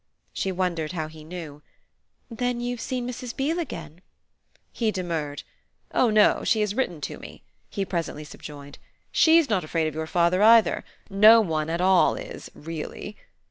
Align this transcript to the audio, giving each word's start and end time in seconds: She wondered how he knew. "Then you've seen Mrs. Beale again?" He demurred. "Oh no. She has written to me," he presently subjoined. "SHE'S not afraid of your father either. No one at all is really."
She 0.33 0.51
wondered 0.51 0.93
how 0.93 1.07
he 1.09 1.23
knew. 1.23 1.61
"Then 2.27 2.59
you've 2.59 2.81
seen 2.81 3.07
Mrs. 3.07 3.35
Beale 3.37 3.59
again?" 3.59 4.01
He 4.73 4.89
demurred. 4.91 5.43
"Oh 5.93 6.09
no. 6.09 6.43
She 6.43 6.61
has 6.61 6.73
written 6.75 7.01
to 7.01 7.19
me," 7.19 7.43
he 7.69 7.85
presently 7.85 8.23
subjoined. 8.23 8.79
"SHE'S 9.11 9.47
not 9.47 9.63
afraid 9.63 9.87
of 9.87 9.93
your 9.93 10.07
father 10.07 10.41
either. 10.41 10.83
No 11.11 11.39
one 11.39 11.69
at 11.69 11.81
all 11.81 12.15
is 12.15 12.49
really." 12.55 13.15